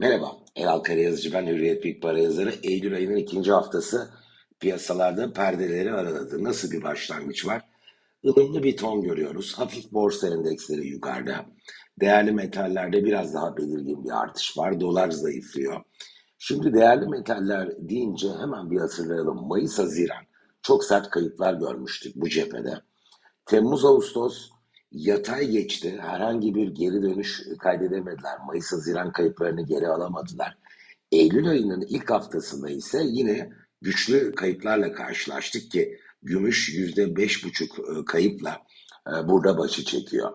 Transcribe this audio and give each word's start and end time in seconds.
Merhaba, 0.00 0.36
Elal 0.56 0.78
Karayazıcı 0.78 1.32
ben 1.32 1.46
Hürriyet 1.46 1.84
Büyük 1.84 2.02
Para 2.02 2.18
yazarı. 2.18 2.54
Eylül 2.62 2.94
ayının 2.94 3.16
ikinci 3.16 3.52
haftası 3.52 4.10
piyasalarda 4.60 5.32
perdeleri 5.32 5.92
araladı. 5.92 6.44
Nasıl 6.44 6.70
bir 6.70 6.82
başlangıç 6.82 7.46
var? 7.46 7.62
ılımlı 8.24 8.62
bir 8.62 8.76
ton 8.76 9.02
görüyoruz. 9.02 9.54
Hafif 9.58 9.92
borsa 9.92 10.28
endeksleri 10.28 10.86
yukarıda. 10.86 11.46
Değerli 12.00 12.32
metallerde 12.32 13.04
biraz 13.04 13.34
daha 13.34 13.56
belirgin 13.56 14.04
bir 14.04 14.22
artış 14.22 14.58
var. 14.58 14.80
Dolar 14.80 15.10
zayıflıyor. 15.10 15.80
Şimdi 16.38 16.74
değerli 16.74 17.08
metaller 17.08 17.88
deyince 17.88 18.28
hemen 18.40 18.70
bir 18.70 18.80
hatırlayalım. 18.80 19.46
Mayıs-Haziran 19.48 20.24
çok 20.62 20.84
sert 20.84 21.10
kayıplar 21.10 21.54
görmüştük 21.54 22.16
bu 22.16 22.28
cephede. 22.28 22.80
Temmuz-Ağustos 23.46 24.50
yatay 24.92 25.48
geçti. 25.48 25.98
Herhangi 26.00 26.54
bir 26.54 26.68
geri 26.68 27.02
dönüş 27.02 27.42
kaydedemediler. 27.58 28.38
Mayıs-Haziran 28.46 29.12
kayıplarını 29.12 29.66
geri 29.66 29.88
alamadılar. 29.88 30.58
Eylül 31.12 31.48
ayının 31.48 31.84
ilk 31.88 32.10
haftasında 32.10 32.70
ise 32.70 33.02
yine 33.04 33.50
güçlü 33.82 34.34
kayıplarla 34.34 34.92
karşılaştık 34.92 35.70
ki 35.70 35.98
gümüş 36.22 36.74
yüzde 36.74 37.16
beş 37.16 37.44
buçuk 37.44 37.78
e, 37.78 38.04
kayıpla 38.04 38.62
e, 39.08 39.28
burada 39.28 39.58
başı 39.58 39.84
çekiyor. 39.84 40.32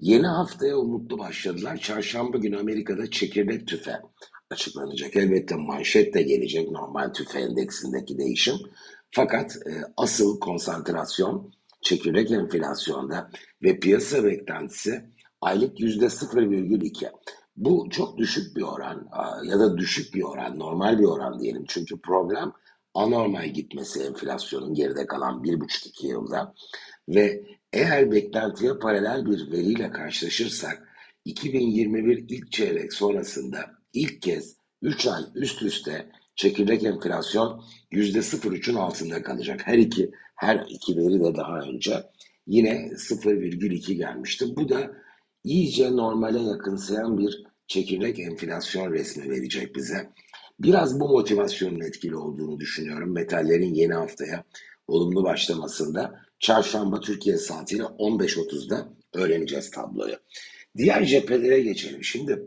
Yeni 0.00 0.26
haftaya 0.26 0.76
umutlu 0.76 1.18
başladılar. 1.18 1.76
Çarşamba 1.76 2.38
günü 2.38 2.58
Amerika'da 2.58 3.10
çekirdek 3.10 3.68
tüfe 3.68 4.00
açıklanacak. 4.50 5.16
Elbette 5.16 5.54
manşet 5.54 6.14
de 6.14 6.22
gelecek 6.22 6.70
normal 6.70 7.12
tüfe 7.12 7.38
endeksindeki 7.38 8.18
değişim. 8.18 8.56
Fakat 9.10 9.56
e, 9.56 9.72
asıl 9.96 10.40
konsantrasyon 10.40 11.52
çekirdek 11.86 12.30
enflasyonda 12.30 13.30
ve 13.62 13.80
piyasa 13.80 14.24
beklentisi 14.24 15.10
aylık 15.40 15.80
yüzde 15.80 16.04
0,2. 16.04 17.10
Bu 17.56 17.88
çok 17.90 18.18
düşük 18.18 18.56
bir 18.56 18.62
oran 18.62 19.08
ya 19.44 19.58
da 19.58 19.78
düşük 19.78 20.14
bir 20.14 20.22
oran, 20.22 20.58
normal 20.58 20.98
bir 20.98 21.04
oran 21.04 21.40
diyelim. 21.40 21.64
Çünkü 21.68 22.00
problem 22.00 22.52
anormal 22.94 23.48
gitmesi 23.48 24.02
enflasyonun 24.02 24.74
geride 24.74 25.06
kalan 25.06 25.44
bir 25.44 25.60
buçuk 25.60 25.86
iki 25.86 26.06
yılda 26.06 26.54
ve 27.08 27.44
eğer 27.72 28.12
beklentiye 28.12 28.78
paralel 28.78 29.26
bir 29.26 29.52
veriyle 29.52 29.90
karşılaşırsak 29.90 30.88
2021 31.24 32.24
ilk 32.28 32.52
çeyrek 32.52 32.92
sonrasında 32.92 33.58
ilk 33.92 34.22
kez 34.22 34.56
3 34.82 35.06
ay 35.06 35.22
üst 35.34 35.62
üste 35.62 36.10
çekirdek 36.36 36.84
enflasyon 36.84 37.64
%0,3'ün 37.92 38.74
altında 38.74 39.22
kalacak. 39.22 39.60
Her 39.64 39.78
iki 39.78 40.10
her 40.36 40.66
iki 40.68 40.96
veri 40.96 41.20
de 41.20 41.36
daha 41.36 41.60
önce 41.60 42.02
yine 42.46 42.70
0,2 42.70 43.92
gelmişti. 43.92 44.56
Bu 44.56 44.68
da 44.68 44.92
iyice 45.44 45.96
normale 45.96 46.40
yakınsayan 46.40 47.18
bir 47.18 47.44
çekirdek 47.66 48.18
enflasyon 48.18 48.92
resmi 48.92 49.30
verecek 49.30 49.76
bize. 49.76 50.10
Biraz 50.60 51.00
bu 51.00 51.08
motivasyonun 51.08 51.80
etkili 51.80 52.16
olduğunu 52.16 52.60
düşünüyorum. 52.60 53.14
Metallerin 53.14 53.74
yeni 53.74 53.94
haftaya 53.94 54.44
olumlu 54.88 55.24
başlamasında 55.24 56.20
çarşamba 56.40 57.00
Türkiye 57.00 57.36
saatiyle 57.36 57.82
15.30'da 57.82 58.88
öğreneceğiz 59.14 59.70
tabloyu. 59.70 60.16
Diğer 60.76 61.04
cephelere 61.04 61.60
geçelim. 61.60 62.04
Şimdi 62.04 62.46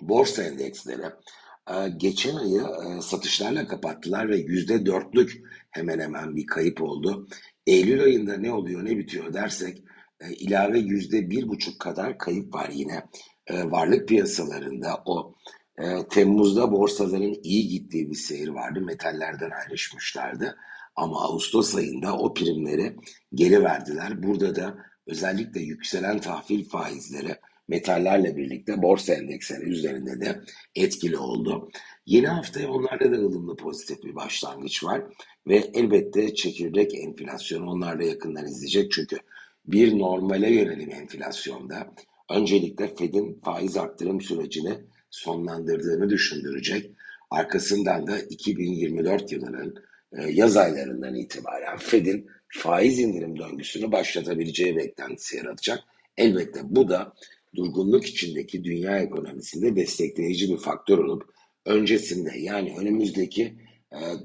borsa 0.00 0.42
endeksleri 0.42 1.02
geçen 1.96 2.36
ayı 2.36 2.60
e, 2.60 3.02
satışlarla 3.02 3.66
kapattılar 3.66 4.28
ve 4.28 4.36
yüzde 4.36 4.86
dörtlük 4.86 5.42
hemen 5.70 5.98
hemen 5.98 6.36
bir 6.36 6.46
kayıp 6.46 6.82
oldu. 6.82 7.28
Eylül 7.66 8.02
ayında 8.02 8.36
ne 8.36 8.52
oluyor 8.52 8.84
ne 8.84 8.98
bitiyor 8.98 9.32
dersek 9.32 9.82
e, 10.20 10.32
ilave 10.32 10.78
yüzde 10.78 11.30
bir 11.30 11.48
buçuk 11.48 11.80
kadar 11.80 12.18
kayıp 12.18 12.54
var 12.54 12.70
yine 12.72 13.02
varlık 13.50 14.08
piyasalarında 14.08 15.02
o 15.06 15.34
e, 15.80 16.08
Temmuz'da 16.08 16.72
borsaların 16.72 17.34
iyi 17.42 17.68
gittiği 17.68 18.10
bir 18.10 18.14
seyir 18.14 18.48
vardı. 18.48 18.80
Metallerden 18.80 19.50
ayrışmışlardı. 19.50 20.56
Ama 20.96 21.22
Ağustos 21.22 21.74
ayında 21.74 22.18
o 22.18 22.34
primleri 22.34 22.96
geri 23.34 23.62
verdiler. 23.64 24.22
Burada 24.22 24.56
da 24.56 24.78
özellikle 25.06 25.60
yükselen 25.60 26.20
tahvil 26.20 26.68
faizleri 26.68 27.36
metallerle 27.70 28.36
birlikte 28.36 28.82
borsa 28.82 29.14
endeksleri 29.14 29.64
üzerinde 29.64 30.20
de 30.20 30.40
etkili 30.74 31.16
oldu. 31.16 31.70
Yeni 32.06 32.26
haftaya 32.26 32.70
onlarda 32.70 33.12
da 33.12 33.16
ılımlı 33.16 33.56
pozitif 33.56 34.04
bir 34.04 34.14
başlangıç 34.14 34.84
var. 34.84 35.02
Ve 35.46 35.56
elbette 35.74 36.34
çekirdek 36.34 36.94
enflasyonu 36.94 37.70
onlar 37.70 38.00
da 38.00 38.04
yakından 38.04 38.46
izleyecek. 38.46 38.92
Çünkü 38.92 39.16
bir 39.66 39.98
normale 39.98 40.52
yönelim 40.52 40.90
enflasyonda 40.90 41.94
öncelikle 42.30 42.94
Fed'in 42.94 43.40
faiz 43.44 43.76
arttırım 43.76 44.20
sürecini 44.20 44.78
sonlandırdığını 45.10 46.10
düşündürecek. 46.10 46.90
Arkasından 47.30 48.06
da 48.06 48.18
2024 48.18 49.32
yılının 49.32 49.74
e, 50.12 50.30
yaz 50.30 50.56
aylarından 50.56 51.14
itibaren 51.14 51.78
Fed'in 51.78 52.26
faiz 52.48 52.98
indirim 52.98 53.38
döngüsünü 53.38 53.92
başlatabileceği 53.92 54.76
beklentisi 54.76 55.36
yaratacak. 55.36 55.84
Elbette 56.16 56.60
bu 56.64 56.88
da 56.88 57.12
durgunluk 57.54 58.06
içindeki 58.06 58.64
dünya 58.64 58.98
ekonomisinde 58.98 59.76
destekleyici 59.76 60.50
bir 60.50 60.56
faktör 60.56 60.98
olup 60.98 61.22
öncesinde 61.66 62.38
yani 62.38 62.74
önümüzdeki 62.78 63.56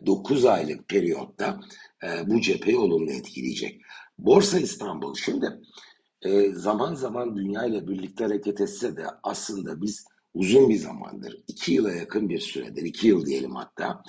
9 0.05 0.45
e, 0.45 0.49
aylık 0.49 0.89
periyotta 0.89 1.61
e, 2.03 2.29
bu 2.29 2.41
cepheyi 2.41 2.77
olumlu 2.77 3.11
etkileyecek. 3.11 3.81
Borsa 4.17 4.59
İstanbul 4.59 5.15
şimdi 5.15 5.45
zaman 6.53 6.93
zaman 6.95 7.37
dünya 7.37 7.65
ile 7.65 7.87
birlikte 7.87 8.23
hareket 8.23 8.61
etse 8.61 8.97
de 8.97 9.05
aslında 9.23 9.81
biz 9.81 10.05
uzun 10.33 10.69
bir 10.69 10.75
zamandır, 10.75 11.43
iki 11.47 11.73
yıla 11.73 11.91
yakın 11.91 12.29
bir 12.29 12.39
süredir, 12.39 12.83
iki 12.83 13.07
yıl 13.07 13.25
diyelim 13.25 13.55
hatta, 13.55 14.03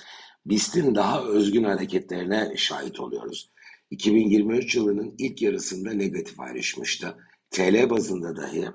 BIST'in 0.45 0.95
daha 0.95 1.25
özgün 1.25 1.63
hareketlerine 1.63 2.53
şahit 2.55 2.99
oluyoruz. 2.99 3.51
2023 3.91 4.75
yılının 4.75 5.15
ilk 5.17 5.41
yarısında 5.41 5.93
negatif 5.93 6.39
ayrışmıştı. 6.39 7.15
TL 7.51 7.89
bazında 7.89 8.35
dahi 8.35 8.65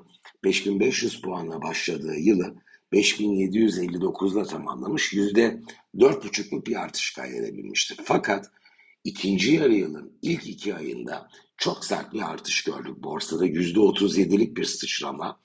5500 0.45 1.21
puanla 1.21 1.63
başladığı 1.63 2.17
yılı 2.17 2.55
5759'la 2.93 4.45
tamamlamış, 4.45 5.13
%4,5'luk 5.13 6.67
bir 6.67 6.83
artış 6.83 7.13
kaydedebilmiştir. 7.13 7.99
Fakat 8.05 8.51
ikinci 9.05 9.53
yarı 9.53 9.75
yılın 9.75 10.13
ilk 10.23 10.47
iki 10.47 10.75
ayında 10.75 11.29
çok 11.57 11.85
sert 11.85 12.13
bir 12.13 12.31
artış 12.31 12.65
gördük 12.65 13.03
borsada. 13.03 13.47
%37'lik 13.47 14.57
bir 14.57 14.65
sıçrama 14.65 15.41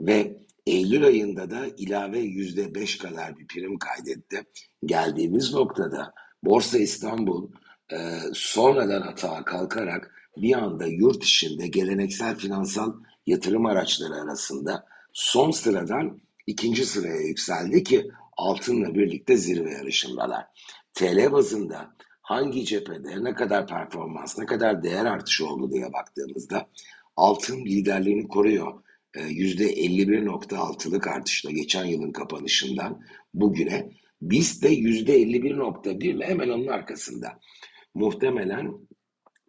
ve 0.00 0.36
Eylül 0.66 1.04
ayında 1.04 1.50
da 1.50 1.66
ilave 1.78 2.18
yüzde 2.18 2.74
beş 2.74 2.98
kadar 2.98 3.38
bir 3.38 3.46
prim 3.46 3.78
kaydetti. 3.78 4.42
Geldiğimiz 4.84 5.54
noktada 5.54 6.12
Borsa 6.42 6.78
İstanbul 6.78 7.50
e, 7.92 7.96
sonradan 8.34 9.02
hata 9.02 9.44
kalkarak 9.44 10.14
bir 10.36 10.54
anda 10.54 10.86
yurt 10.86 11.24
içinde 11.24 11.66
geleneksel 11.66 12.36
finansal 12.36 12.92
yatırım 13.26 13.66
araçları 13.66 14.14
arasında 14.14 14.86
son 15.12 15.50
sıradan 15.50 16.20
ikinci 16.46 16.86
sıraya 16.86 17.20
yükseldi 17.20 17.82
ki 17.82 18.10
altınla 18.36 18.94
birlikte 18.94 19.36
zirve 19.36 19.72
yarışındalar. 19.72 20.46
TL 20.94 21.32
bazında 21.32 21.94
hangi 22.22 22.64
cephede 22.64 23.24
ne 23.24 23.34
kadar 23.34 23.66
performans, 23.66 24.38
ne 24.38 24.46
kadar 24.46 24.82
değer 24.82 25.04
artışı 25.04 25.48
oldu 25.48 25.72
diye 25.72 25.92
baktığımızda 25.92 26.68
altın 27.16 27.64
liderliğini 27.64 28.28
koruyor. 28.28 28.82
%51.6'lık 29.14 31.06
ee, 31.06 31.10
artışla 31.10 31.50
geçen 31.50 31.84
yılın 31.84 32.12
kapanışından 32.12 33.02
bugüne 33.34 33.90
biz 34.22 34.62
de 34.62 34.74
%51.1 34.74 36.04
ile 36.04 36.26
hemen 36.26 36.48
onun 36.48 36.66
arkasında. 36.66 37.40
Muhtemelen 37.94 38.74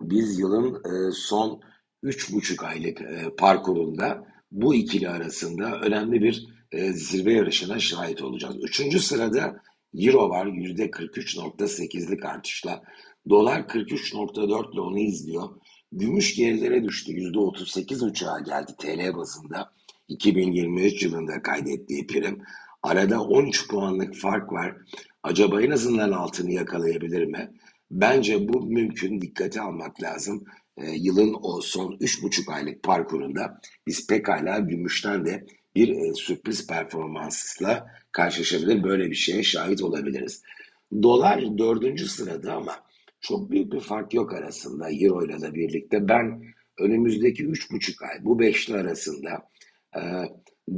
biz 0.02 0.40
yılın 0.40 0.76
e, 0.76 1.12
son 1.12 1.62
3,5 2.04 2.66
aylık 2.66 3.02
e, 3.02 3.36
parkurunda 3.38 4.28
bu 4.52 4.76
ikili 4.76 5.10
arasında 5.10 5.80
önemli 5.80 6.22
bir 6.22 6.48
e, 6.72 6.94
zirve 6.94 7.34
yarışına 7.34 7.80
şahit 7.80 8.22
olacağız. 8.22 8.56
Üçüncü 8.62 9.00
sırada 9.00 9.62
Euro 9.94 10.30
var 10.30 10.46
%43.8'lik 10.46 12.26
artışla. 12.26 12.84
Dolar 13.30 13.60
43.4 13.60 14.74
ile 14.74 14.82
onu 14.82 15.00
izliyor. 15.00 15.50
Gümüş 15.92 16.36
gerilere 16.36 16.84
düştü. 16.84 17.12
%38 17.12 18.06
uçağa 18.06 18.40
geldi 18.40 18.72
TL 18.78 19.16
bazında. 19.16 19.74
2023 20.08 21.04
yılında 21.04 21.42
kaydettiği 21.42 22.08
prim. 22.08 22.42
Arada 22.84 23.22
13 23.22 23.68
puanlık 23.68 24.16
fark 24.16 24.52
var. 24.52 24.76
Acaba 25.24 25.62
en 25.62 25.72
azından 25.72 26.12
altını 26.12 26.52
yakalayabilir 26.52 27.26
mi? 27.26 27.52
Bence 27.92 28.48
bu 28.48 28.66
mümkün. 28.66 29.22
Dikkate 29.22 29.62
almak 29.62 30.04
lazım. 30.04 30.44
E, 30.78 30.92
yılın 30.92 31.36
o 31.44 31.62
son 31.62 31.92
3,5 31.92 32.54
aylık 32.54 32.84
parkurunda 32.84 33.60
biz 33.88 34.08
pekala 34.08 34.60
gümüşten 34.60 35.26
de 35.26 35.46
bir 35.76 35.90
e, 35.90 36.14
sürpriz 36.14 36.68
performansla 36.68 37.88
karşılaşabilir. 38.12 38.84
Böyle 38.84 39.10
bir 39.10 39.16
şeye 39.16 39.44
şahit 39.44 39.82
olabiliriz. 39.82 40.44
Dolar 41.04 41.58
dördüncü 41.58 42.08
sırada 42.08 42.54
ama 42.54 42.76
çok 43.22 43.52
büyük 43.52 43.74
bir 43.74 43.80
fark 43.80 44.14
yok 44.14 44.34
arasında 44.34 44.92
Euro 44.92 45.26
ile 45.26 45.54
birlikte. 45.54 46.08
Ben 46.08 46.44
önümüzdeki 46.80 47.46
üç 47.46 47.72
buçuk 47.72 48.04
ay 48.04 48.26
bu 48.26 48.40
beşli 48.40 48.76
arasında 48.76 49.48
e, 49.96 50.02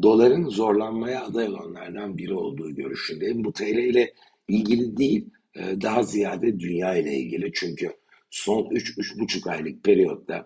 doların 0.01 0.49
zorlanmaya 0.49 1.25
aday 1.25 1.47
olanlardan 1.47 2.17
biri 2.17 2.33
olduğu 2.33 2.75
görüşündeyim. 2.75 3.43
Bu 3.43 3.53
TL 3.53 3.77
ile 3.77 4.13
ilgili 4.47 4.97
değil, 4.97 5.29
e, 5.55 5.81
daha 5.81 6.03
ziyade 6.03 6.59
dünya 6.59 6.95
ile 6.95 7.17
ilgili. 7.17 7.51
Çünkü 7.53 7.93
son 8.29 8.63
3-3,5 8.63 9.49
aylık 9.49 9.83
periyotta 9.83 10.45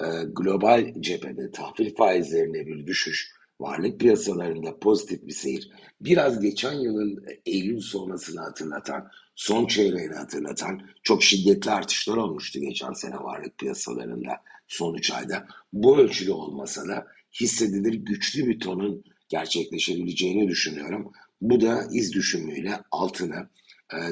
e, 0.00 0.06
global 0.32 0.94
cephede 1.00 1.50
tahvil 1.50 1.94
faizlerinde 1.94 2.66
bir 2.66 2.86
düşüş, 2.86 3.30
varlık 3.60 4.00
piyasalarında 4.00 4.78
pozitif 4.78 5.26
bir 5.26 5.32
seyir, 5.32 5.70
biraz 6.00 6.40
geçen 6.40 6.72
yılın 6.72 7.24
Eylül 7.46 7.80
sonrasını 7.80 8.40
hatırlatan, 8.40 9.08
son 9.34 9.66
çeyreğini 9.66 10.14
hatırlatan 10.14 10.80
çok 11.02 11.22
şiddetli 11.22 11.70
artışlar 11.70 12.16
olmuştu 12.16 12.60
geçen 12.60 12.92
sene 12.92 13.16
varlık 13.16 13.58
piyasalarında 13.58 14.32
son 14.66 14.94
3 14.94 15.10
ayda. 15.10 15.46
Bu 15.72 15.98
ölçülü 15.98 16.32
olmasa 16.32 16.88
da 16.88 17.06
hissedilir 17.40 17.94
güçlü 17.94 18.46
bir 18.46 18.60
tonun 18.60 19.04
gerçekleşebileceğini 19.28 20.48
düşünüyorum. 20.48 21.12
Bu 21.40 21.60
da 21.60 21.88
iz 21.92 22.12
düşümüyle 22.12 22.80
altını 22.90 23.34
e, 23.34 23.48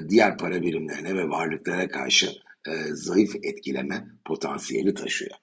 diğer 0.08 0.38
para 0.38 0.62
birimlerine 0.62 1.14
ve 1.14 1.28
varlıklara 1.28 1.88
karşı 1.88 2.32
e, 2.66 2.72
zayıf 2.92 3.34
etkileme 3.42 4.04
potansiyeli 4.24 4.94
taşıyor. 4.94 5.41